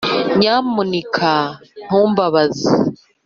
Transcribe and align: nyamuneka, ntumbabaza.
nyamuneka, 0.39 1.33
ntumbabaza. 1.85 2.69